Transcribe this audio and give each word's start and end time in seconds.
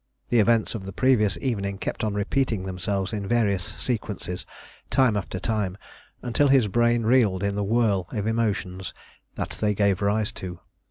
The 0.29 0.39
events 0.39 0.73
of 0.73 0.87
the 0.87 0.93
previous 0.93 1.37
evening 1.41 1.77
kept 1.77 2.03
on 2.03 2.15
repeating 2.15 2.63
themselves 2.63 3.13
in 3.13 3.27
various 3.27 3.61
sequences 3.63 4.47
time 4.89 5.15
after 5.15 5.37
time, 5.39 5.77
until 6.23 6.47
his 6.47 6.67
brain 6.67 7.03
reeled 7.03 7.43
in 7.43 7.53
the 7.53 7.63
whirl 7.63 8.07
of 8.11 8.25
emotions 8.25 8.95
that 9.35 9.51
they 9.61 9.75
gave 9.75 10.01
rise 10.01 10.31
to. 10.41 10.59